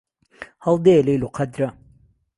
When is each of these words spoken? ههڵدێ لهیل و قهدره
ههڵدێ 0.65 0.95
لهیل 1.05 1.21
و 1.25 1.33
قهدره 1.35 1.69